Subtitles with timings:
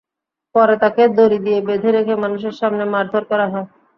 [0.55, 3.67] পরে তাঁকে দড়ি দিয়ে বেঁধে রেখে মানুষের সামনে মারধর করা হয়।